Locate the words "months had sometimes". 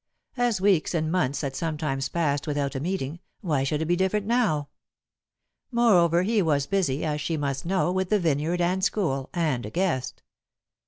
1.11-2.09